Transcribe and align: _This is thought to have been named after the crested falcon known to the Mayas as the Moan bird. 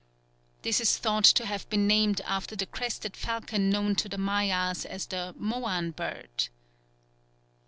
_This 0.63 0.81
is 0.81 0.97
thought 0.97 1.25
to 1.25 1.45
have 1.45 1.69
been 1.69 1.85
named 1.85 2.21
after 2.21 2.55
the 2.55 2.65
crested 2.65 3.15
falcon 3.15 3.69
known 3.69 3.93
to 3.97 4.09
the 4.09 4.17
Mayas 4.17 4.83
as 4.83 5.05
the 5.05 5.35
Moan 5.37 5.91
bird. 5.91 6.47